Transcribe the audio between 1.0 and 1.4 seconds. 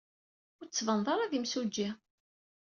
ara d